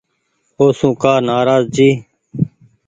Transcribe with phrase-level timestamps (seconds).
[0.61, 1.89] اوسون ڪآ نآراز جي۔